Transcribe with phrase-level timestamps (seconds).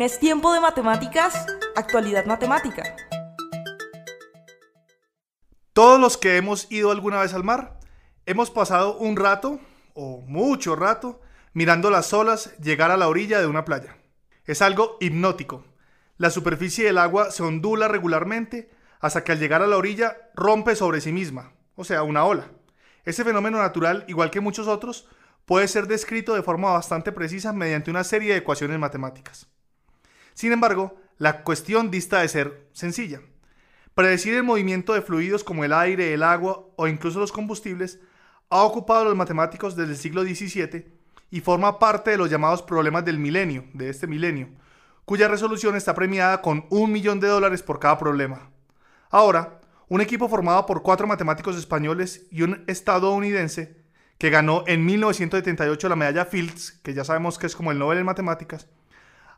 [0.00, 1.46] En Es Tiempo de Matemáticas,
[1.76, 2.96] actualidad matemática.
[5.74, 7.78] Todos los que hemos ido alguna vez al mar,
[8.24, 9.60] hemos pasado un rato,
[9.92, 11.20] o mucho rato,
[11.52, 13.98] mirando las olas llegar a la orilla de una playa.
[14.46, 15.66] Es algo hipnótico.
[16.16, 20.76] La superficie del agua se ondula regularmente hasta que al llegar a la orilla rompe
[20.76, 22.50] sobre sí misma, o sea, una ola.
[23.04, 25.06] Ese fenómeno natural, igual que muchos otros,
[25.44, 29.46] puede ser descrito de forma bastante precisa mediante una serie de ecuaciones matemáticas.
[30.34, 33.20] Sin embargo, la cuestión dista de ser sencilla.
[33.94, 38.00] Predecir el movimiento de fluidos como el aire, el agua o incluso los combustibles
[38.48, 40.86] ha ocupado a los matemáticos desde el siglo XVII
[41.30, 44.48] y forma parte de los llamados problemas del milenio, de este milenio,
[45.04, 48.50] cuya resolución está premiada con un millón de dólares por cada problema.
[49.10, 53.76] Ahora, un equipo formado por cuatro matemáticos españoles y un estadounidense
[54.18, 57.98] que ganó en 1978 la medalla Fields, que ya sabemos que es como el Nobel
[57.98, 58.68] en matemáticas,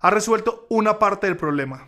[0.02, 1.86] ha resuelto una parte del problema.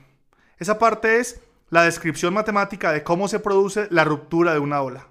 [0.59, 5.09] Esa parte es la descripción matemática de cómo se produce la ruptura de una ola.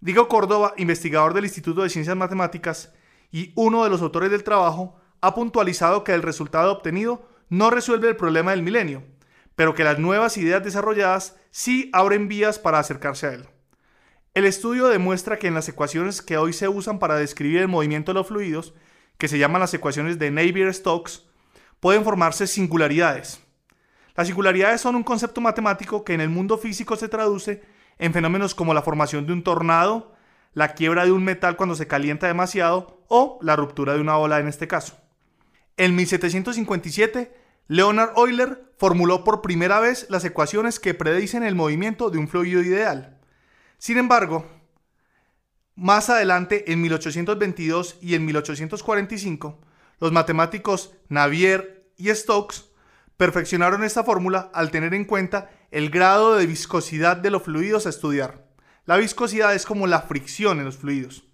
[0.00, 2.92] Diego Córdoba, investigador del Instituto de Ciencias Matemáticas
[3.30, 8.08] y uno de los autores del trabajo, ha puntualizado que el resultado obtenido no resuelve
[8.08, 9.04] el problema del milenio,
[9.54, 13.48] pero que las nuevas ideas desarrolladas sí abren vías para acercarse a él.
[14.34, 18.10] El estudio demuestra que en las ecuaciones que hoy se usan para describir el movimiento
[18.10, 18.74] de los fluidos,
[19.18, 21.30] que se llaman las ecuaciones de Navier-Stokes,
[21.82, 23.40] pueden formarse singularidades.
[24.14, 27.60] Las singularidades son un concepto matemático que en el mundo físico se traduce
[27.98, 30.14] en fenómenos como la formación de un tornado,
[30.54, 34.38] la quiebra de un metal cuando se calienta demasiado o la ruptura de una ola
[34.38, 34.96] en este caso.
[35.76, 42.18] En 1757, Leonard Euler formuló por primera vez las ecuaciones que predicen el movimiento de
[42.18, 43.18] un fluido ideal.
[43.78, 44.46] Sin embargo,
[45.74, 49.58] más adelante, en 1822 y en 1845,
[50.00, 52.64] los matemáticos Navier y Stokes
[53.16, 57.90] perfeccionaron esta fórmula al tener en cuenta el grado de viscosidad de los fluidos a
[57.90, 58.44] estudiar.
[58.84, 61.24] La viscosidad es como la fricción en los fluidos.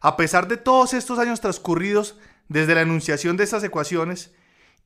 [0.00, 4.34] A pesar de todos estos años transcurridos desde la enunciación de estas ecuaciones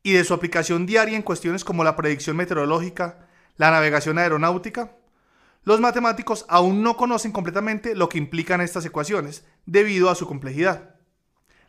[0.03, 4.97] y de su aplicación diaria en cuestiones como la predicción meteorológica, la navegación aeronáutica,
[5.65, 10.94] los matemáticos aún no conocen completamente lo que implican estas ecuaciones debido a su complejidad.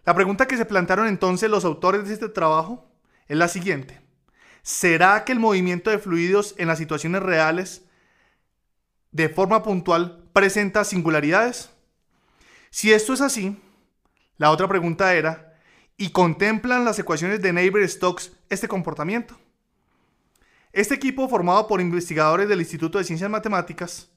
[0.06, 2.88] La pregunta que se plantearon entonces los autores de este trabajo
[3.28, 4.02] es la siguiente.
[4.62, 7.84] ¿Será que el movimiento de fluidos en las situaciones reales
[9.12, 11.72] de forma puntual presenta singularidades?
[12.70, 13.60] Si esto es así,
[14.38, 15.58] la otra pregunta era,
[15.98, 19.40] ¿y contemplan las ecuaciones de Neighbor-Stokes este comportamiento?
[20.72, 24.10] Este equipo, formado por investigadores del Instituto de Ciencias Matemáticas,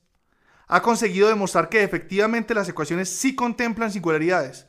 [0.66, 4.66] ha conseguido demostrar que efectivamente las ecuaciones sí contemplan singularidades,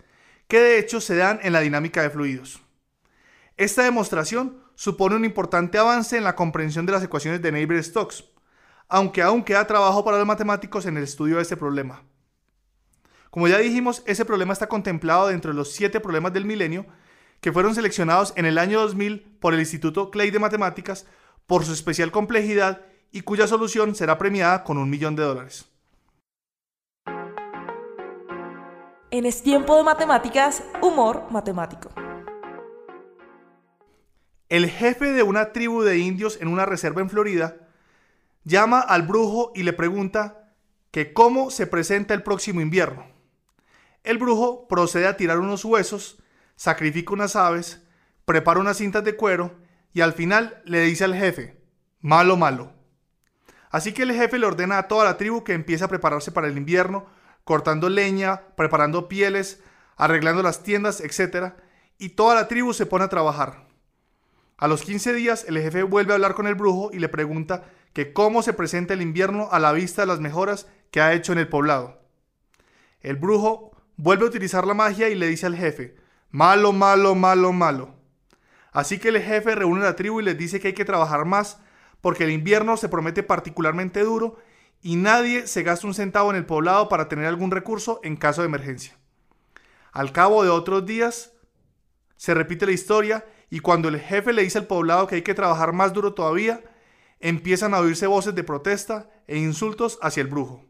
[0.50, 2.60] que de hecho se dan en la dinámica de fluidos.
[3.56, 8.26] Esta demostración supone un importante avance en la comprensión de las ecuaciones de Navier-Stokes,
[8.88, 12.04] aunque aún queda trabajo para los matemáticos en el estudio de este problema.
[13.30, 16.88] Como ya dijimos, ese problema está contemplado dentro de los siete problemas del milenio
[17.42, 21.06] que fueron seleccionados en el año 2000 por el Instituto Clay de Matemáticas
[21.46, 25.70] por su especial complejidad y cuya solución será premiada con un millón de dólares.
[29.12, 31.90] En Es Tiempo de Matemáticas, humor matemático.
[34.50, 37.58] El jefe de una tribu de indios en una reserva en Florida
[38.44, 40.54] llama al brujo y le pregunta
[40.92, 43.08] que cómo se presenta el próximo invierno.
[44.04, 46.22] El brujo procede a tirar unos huesos,
[46.56, 47.82] sacrifica unas aves,
[48.26, 49.56] prepara unas cintas de cuero
[49.92, 51.60] y al final le dice al jefe,
[52.00, 52.74] malo, malo.
[53.72, 56.48] Así que el jefe le ordena a toda la tribu que empiece a prepararse para
[56.48, 57.18] el invierno
[57.50, 59.60] cortando leña, preparando pieles,
[59.98, 61.54] arreglando las tiendas, etc.
[61.98, 63.66] Y toda la tribu se pone a trabajar.
[64.60, 67.64] A los 15 días el jefe vuelve a hablar con el brujo y le pregunta
[67.92, 71.32] que cómo se presenta el invierno a la vista de las mejoras que ha hecho
[71.32, 72.00] en el poblado.
[73.02, 75.96] El brujo vuelve a utilizar la magia y le dice al jefe,
[76.30, 77.96] malo, malo, malo, malo.
[78.72, 81.26] Así que el jefe reúne a la tribu y les dice que hay que trabajar
[81.26, 81.58] más
[82.00, 84.38] porque el invierno se promete particularmente duro
[84.82, 88.42] y nadie se gasta un centavo en el poblado para tener algún recurso en caso
[88.42, 88.98] de emergencia.
[89.92, 91.34] Al cabo de otros días,
[92.16, 95.34] se repite la historia y cuando el jefe le dice al poblado que hay que
[95.34, 96.62] trabajar más duro todavía,
[97.20, 100.66] empiezan a oírse voces de protesta e insultos hacia el brujo.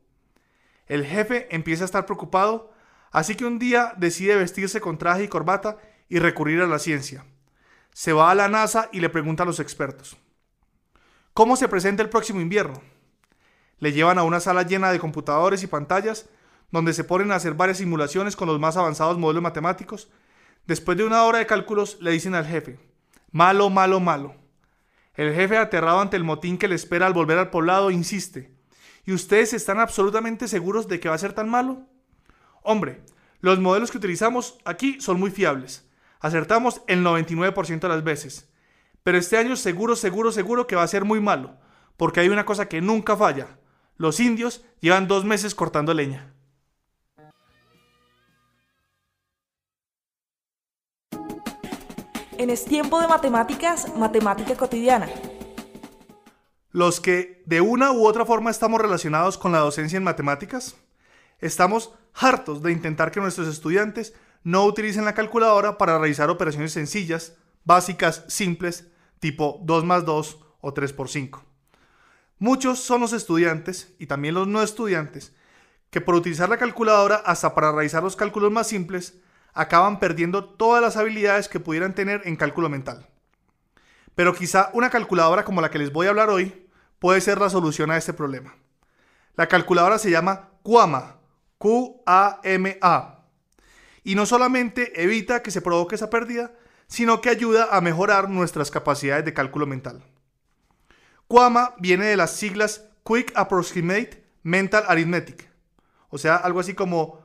[0.87, 2.71] El jefe empieza a estar preocupado,
[3.11, 5.77] así que un día decide vestirse con traje y corbata
[6.07, 7.25] y recurrir a la ciencia.
[7.93, 10.17] Se va a la NASA y le pregunta a los expertos.
[11.33, 12.81] ¿Cómo se presenta el próximo invierno?
[13.79, 16.29] Le llevan a una sala llena de computadores y pantallas,
[16.71, 20.09] donde se ponen a hacer varias simulaciones con los más avanzados modelos matemáticos.
[20.67, 22.79] Después de una hora de cálculos, le dicen al jefe,
[23.31, 24.35] malo, malo, malo.
[25.15, 28.55] El jefe, aterrado ante el motín que le espera al volver al poblado, insiste,
[29.05, 31.87] ¿y ustedes están absolutamente seguros de que va a ser tan malo?
[32.61, 33.01] Hombre,
[33.41, 35.89] los modelos que utilizamos aquí son muy fiables.
[36.19, 38.49] Acertamos el 99% de las veces.
[39.03, 41.57] Pero este año seguro, seguro, seguro que va a ser muy malo,
[41.97, 43.57] porque hay una cosa que nunca falla.
[43.99, 46.33] Los indios llevan dos meses cortando leña.
[52.37, 55.09] En Es Tiempo de Matemáticas, Matemática Cotidiana.
[56.71, 60.77] Los que de una u otra forma estamos relacionados con la docencia en matemáticas,
[61.39, 64.13] estamos hartos de intentar que nuestros estudiantes
[64.45, 67.35] no utilicen la calculadora para realizar operaciones sencillas,
[67.65, 68.87] básicas, simples,
[69.19, 71.48] tipo 2 más 2 o 3 por 5.
[72.39, 75.33] Muchos son los estudiantes, y también los no estudiantes,
[75.89, 79.19] que por utilizar la calculadora hasta para realizar los cálculos más simples,
[79.53, 83.07] acaban perdiendo todas las habilidades que pudieran tener en cálculo mental.
[84.15, 86.67] Pero quizá una calculadora como la que les voy a hablar hoy
[86.99, 88.55] puede ser la solución a este problema.
[89.35, 91.17] La calculadora se llama QAMA,
[91.57, 93.25] Q-A-M-A,
[94.03, 96.53] y no solamente evita que se provoque esa pérdida,
[96.87, 100.03] sino que ayuda a mejorar nuestras capacidades de cálculo mental.
[101.29, 105.47] QAMA viene de las siglas Quick Approximate Mental Arithmetic,
[106.09, 107.21] o sea, algo así como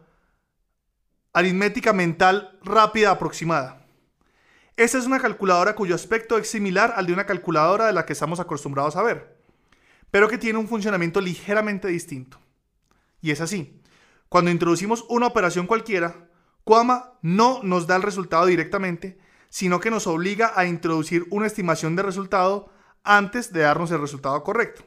[1.32, 3.86] aritmética mental rápida aproximada.
[4.76, 8.12] Esta es una calculadora cuyo aspecto es similar al de una calculadora de la que
[8.12, 9.38] estamos acostumbrados a ver,
[10.10, 12.38] pero que tiene un funcionamiento ligeramente distinto.
[13.22, 13.80] Y es así.
[14.28, 16.28] Cuando introducimos una operación cualquiera,
[16.64, 19.16] QAMA no nos da el resultado directamente,
[19.48, 22.73] sino que nos obliga a introducir una estimación de resultado
[23.04, 24.84] antes de darnos el resultado correcto.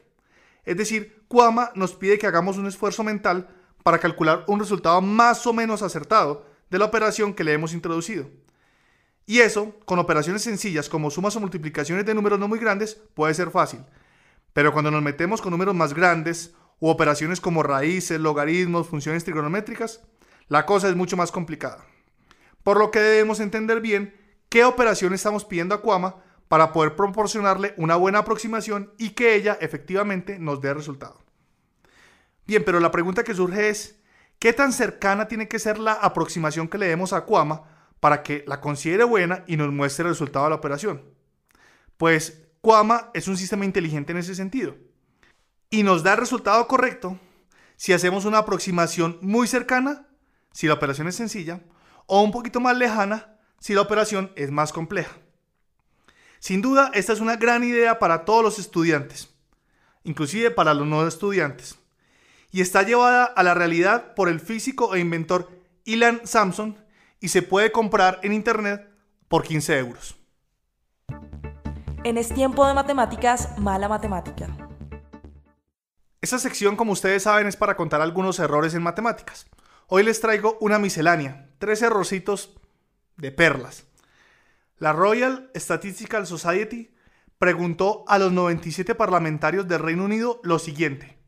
[0.64, 3.48] Es decir, QAMA nos pide que hagamos un esfuerzo mental
[3.82, 8.28] para calcular un resultado más o menos acertado de la operación que le hemos introducido.
[9.24, 13.34] Y eso, con operaciones sencillas como sumas o multiplicaciones de números no muy grandes, puede
[13.34, 13.80] ser fácil.
[14.52, 20.02] Pero cuando nos metemos con números más grandes u operaciones como raíces, logaritmos, funciones trigonométricas,
[20.48, 21.84] la cosa es mucho más complicada.
[22.62, 24.14] Por lo que debemos entender bien
[24.48, 26.16] qué operación estamos pidiendo a Cuama
[26.48, 31.22] para poder proporcionarle una buena aproximación y que ella efectivamente nos dé resultado.
[32.46, 34.00] Bien, pero la pregunta que surge es,
[34.38, 37.64] ¿qué tan cercana tiene que ser la aproximación que le demos a Cuama
[38.00, 41.02] para que la considere buena y nos muestre el resultado de la operación?
[41.98, 44.76] Pues Cuama es un sistema inteligente en ese sentido
[45.70, 47.18] y nos da el resultado correcto
[47.76, 50.08] si hacemos una aproximación muy cercana,
[50.52, 51.60] si la operación es sencilla,
[52.06, 55.16] o un poquito más lejana, si la operación es más compleja.
[56.38, 59.28] Sin duda, esta es una gran idea para todos los estudiantes,
[60.04, 61.78] inclusive para los no estudiantes
[62.50, 65.50] y está llevada a la realidad por el físico e inventor
[65.84, 66.76] Ilan Samson
[67.20, 68.88] y se puede comprar en internet
[69.28, 70.16] por 15 euros.
[72.04, 74.48] En Es Tiempo de Matemáticas, Mala Matemática.
[76.20, 79.46] Esta sección, como ustedes saben, es para contar algunos errores en matemáticas.
[79.88, 82.54] Hoy les traigo una miscelánea, tres errorcitos
[83.16, 83.84] de perlas.
[84.78, 86.94] La Royal Statistical Society
[87.38, 91.18] preguntó a los 97 parlamentarios del Reino Unido lo siguiente.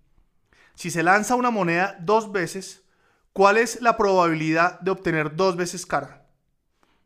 [0.77, 2.85] Si se lanza una moneda dos veces,
[3.33, 6.29] ¿cuál es la probabilidad de obtener dos veces cara?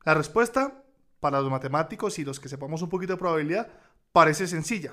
[0.05, 0.85] La respuesta,
[1.19, 3.69] para los matemáticos y los que sepamos un poquito de probabilidad,
[4.13, 4.93] parece sencilla.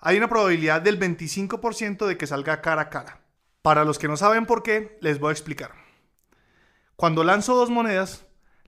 [0.00, 3.22] Hay una probabilidad del 25% de que salga cara a cara.
[3.62, 5.72] Para los que no saben por qué, les voy a explicar.
[6.94, 8.25] Cuando lanzo dos monedas,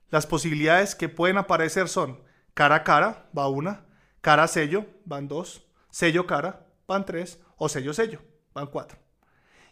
[0.09, 2.21] las posibilidades que pueden aparecer son
[2.53, 3.85] cara a cara, va una,
[4.21, 8.21] cara a sello, van dos, sello cara, van tres, o sello sello
[8.53, 8.97] van cuatro.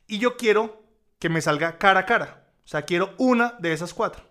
[0.08, 0.84] Y yo quiero
[1.20, 2.48] que me salga cara a cara.
[2.64, 4.24] O sea, quiero una de esas cuatro.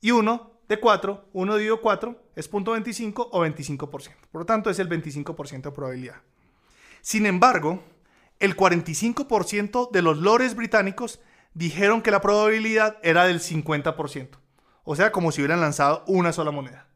[0.00, 4.14] Y uno de cuatro, uno dividido cuatro, es 0.25 o 25%.
[4.30, 6.16] Por lo tanto, es el 25% de probabilidad.
[7.00, 7.82] Sin embargo,
[8.38, 11.20] el 45% de los lores británicos
[11.54, 14.28] dijeron que la probabilidad era del 50%.
[14.90, 16.86] O sea, como si hubieran lanzado una sola moneda.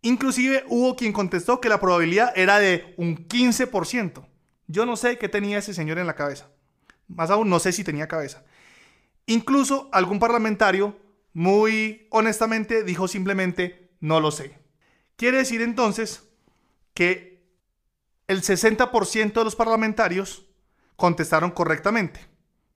[0.00, 4.26] Inclusive hubo quien contestó que la probabilidad era de un 15%.
[4.66, 6.48] Yo no sé qué tenía ese señor en la cabeza.
[7.06, 8.44] Más aún, no sé si tenía cabeza.
[9.26, 10.98] Incluso algún parlamentario,
[11.34, 14.58] muy honestamente, dijo simplemente, no lo sé.
[15.16, 16.26] Quiere decir entonces
[16.94, 17.44] que
[18.26, 20.46] el 60% de los parlamentarios
[20.96, 22.20] contestaron correctamente,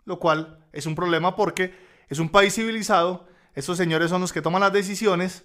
[0.04, 1.72] lo cual es un problema porque
[2.10, 3.27] es un país civilizado,
[3.58, 5.42] esos señores son los que toman las decisiones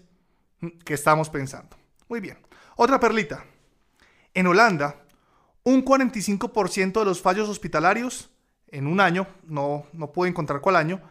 [0.86, 1.76] que estamos pensando.
[2.08, 2.38] Muy bien.
[2.76, 3.44] Otra perlita.
[4.36, 5.04] En Holanda,
[5.64, 8.30] un 45% de los fallos hospitalarios
[8.68, 11.02] en un año, no, no puedo encontrar cuál año,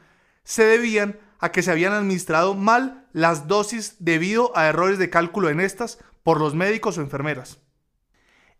[0.44, 5.50] se debían a que se habían administrado mal las dosis debido a errores de cálculo
[5.50, 7.58] en estas por los médicos o enfermeras.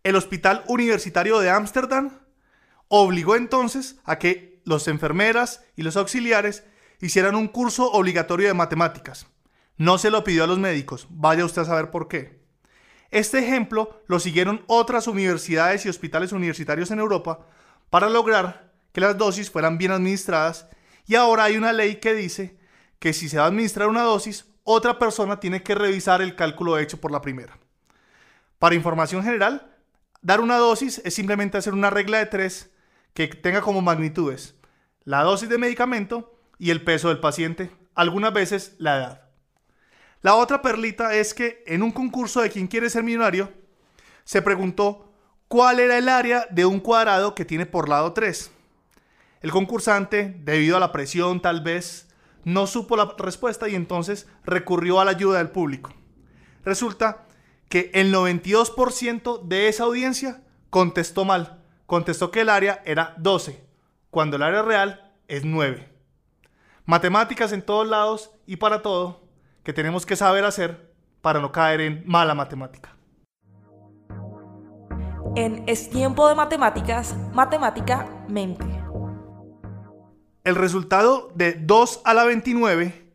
[0.02, 2.11] El Hospital Universitario de Ámsterdam
[2.88, 6.64] obligó entonces a que los enfermeras y los auxiliares
[7.02, 9.26] hicieran un curso obligatorio de matemáticas.
[9.76, 12.40] No se lo pidió a los médicos, vaya usted a saber por qué.
[13.11, 17.47] Este ejemplo lo siguieron otras universidades y hospitales universitarios en Europa
[17.90, 20.68] para lograr que las dosis fueran bien administradas
[21.06, 22.56] y ahora hay una ley que dice
[22.99, 26.78] que si se va a administrar una dosis, otra persona tiene que revisar el cálculo
[26.78, 27.59] hecho por la primera.
[28.59, 29.75] Para información general,
[30.23, 32.71] dar una dosis es simplemente hacer una regla de tres
[33.12, 34.54] que tenga como magnitudes
[35.04, 36.32] la dosis de medicamento
[36.62, 39.23] y el peso del paciente, algunas veces la edad.
[40.21, 43.52] La otra perlita es que en un concurso de quién quiere ser millonario,
[44.23, 45.12] se preguntó
[45.49, 48.52] cuál era el área de un cuadrado que tiene por lado 3.
[49.40, 52.07] El concursante, debido a la presión tal vez,
[52.45, 55.92] no supo la respuesta y entonces recurrió a la ayuda del público.
[56.64, 57.26] Resulta
[57.69, 61.61] que el 92% de esa audiencia contestó mal.
[61.87, 63.66] Contestó que el área era 12,
[64.11, 65.91] cuando el área real es 9.
[66.85, 69.23] Matemáticas en todos lados y para todo
[69.62, 72.97] que tenemos que saber hacer para no caer en mala matemática.
[75.37, 78.67] En Es tiempo de matemáticas, matemática mente.
[80.43, 83.12] El resultado de 2 a la 29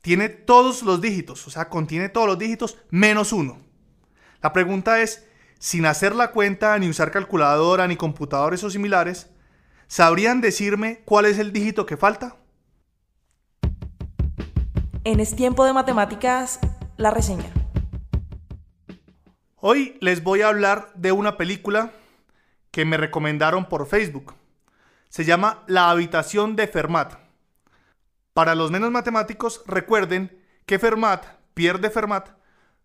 [0.00, 3.58] tiene todos los dígitos, o sea, contiene todos los dígitos menos 1.
[4.40, 5.26] La pregunta es,
[5.58, 9.28] sin hacer la cuenta, ni usar calculadora, ni computadores o similares,
[9.88, 12.36] ¿sabrían decirme cuál es el dígito que falta?
[15.08, 16.60] En Es tiempo de matemáticas,
[16.98, 17.50] la reseña.
[19.56, 21.92] Hoy les voy a hablar de una película
[22.70, 24.34] que me recomendaron por Facebook.
[25.08, 27.14] Se llama La habitación de Fermat.
[28.34, 31.24] Para los menos matemáticos, recuerden que Fermat,
[31.54, 32.28] Pierre de Fermat,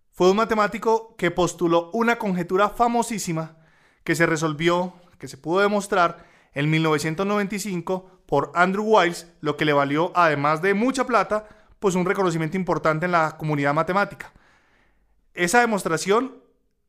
[0.09, 3.57] fue un matemático que postuló una conjetura famosísima
[4.05, 9.73] que se resolvió, que se pudo demostrar en 1995 por Andrew Wiles, lo que le
[9.73, 11.49] valió, además de mucha plata,
[11.83, 14.31] pues un reconocimiento importante en la comunidad matemática.
[15.33, 16.41] Esa demostración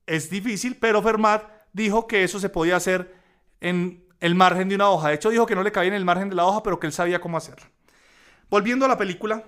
[0.06, 3.12] es difícil, pero Fermat dijo que eso se podía hacer
[3.60, 5.08] en el margen de una hoja.
[5.08, 6.86] De hecho, dijo que no le cabía en el margen de la hoja, pero que
[6.86, 7.66] él sabía cómo hacerlo.
[8.48, 9.42] Volviendo a la película,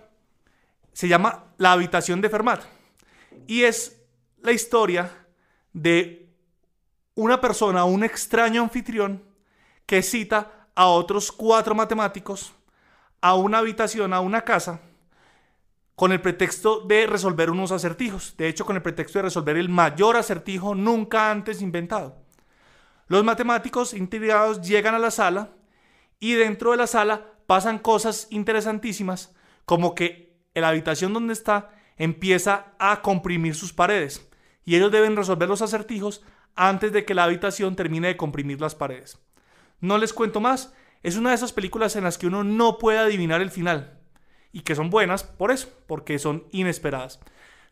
[0.93, 2.65] se llama La habitación de Fermat
[3.47, 4.03] y es
[4.38, 5.12] la historia
[5.73, 6.29] de
[7.15, 9.23] una persona, un extraño anfitrión,
[9.87, 12.53] que cita a otros cuatro matemáticos
[13.21, 14.81] a una habitación, a una casa,
[15.97, 18.37] con el pretexto de resolver unos acertijos.
[18.37, 22.23] De hecho, con el pretexto de resolver el mayor acertijo nunca antes inventado.
[23.09, 25.50] Los matemáticos intrigados llegan a la sala
[26.21, 29.35] y dentro de la sala pasan cosas interesantísimas,
[29.65, 34.29] como que la habitación donde está empieza a comprimir sus paredes
[34.67, 36.23] y ellos deben resolver los acertijos
[36.57, 39.19] antes de que la habitación termine de comprimir las paredes.
[39.81, 42.99] No les cuento más, es una de esas películas en las que uno no puede
[42.99, 43.96] adivinar el final
[44.56, 47.20] y que son buenas por eso, porque son inesperadas.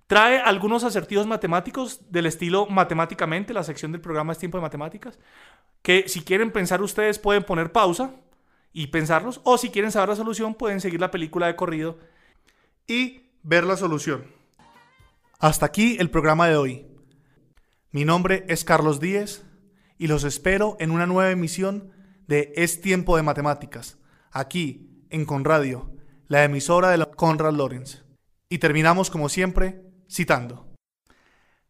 [0.07, 5.19] Trae algunos acertijos matemáticos del estilo matemáticamente, la sección del programa es tiempo de matemáticas,
[5.81, 8.11] que si quieren pensar ustedes pueden poner pausa
[8.75, 11.99] y pensarlos, o si quieren saber la solución pueden seguir la película de corrido
[12.87, 14.27] y ver la solución.
[15.39, 16.87] Hasta aquí el programa de hoy.
[17.93, 19.43] Mi nombre es Carlos Díez
[19.97, 21.93] y los espero en una nueva emisión
[22.27, 23.97] de Es Tiempo de Matemáticas,
[24.33, 25.95] aquí en Conradio
[26.27, 28.05] la emisora de la Conrad Lorenz.
[28.49, 30.73] Y terminamos como siempre citando.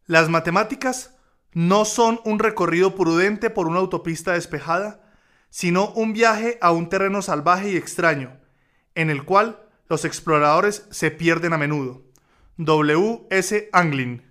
[0.05, 1.17] Las matemáticas
[1.53, 5.13] no son un recorrido prudente por una autopista despejada,
[5.49, 8.39] sino un viaje a un terreno salvaje y extraño,
[8.93, 12.03] en el cual los exploradores se pierden a menudo.
[12.57, 13.27] W.
[13.29, 13.69] S.
[13.71, 14.24] Anglin